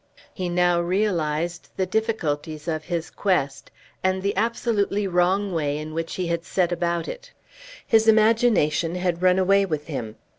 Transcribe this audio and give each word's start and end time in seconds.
He 0.33 0.49
now 0.49 0.81
realized 0.81 1.69
the 1.77 1.85
difficulties 1.85 2.67
of 2.67 2.85
his 2.85 3.11
quest, 3.11 3.69
and 4.03 4.23
the 4.23 4.35
absolutely 4.35 5.05
wrong 5.05 5.53
way 5.53 5.77
in 5.77 5.93
which 5.93 6.15
he 6.15 6.25
had 6.25 6.43
set 6.43 6.71
about 6.71 7.07
it. 7.07 7.31
His 7.85 8.07
imagination 8.07 8.95
had 8.95 9.21
run 9.21 9.37
away 9.37 9.63
with 9.63 9.85
him. 9.85 10.15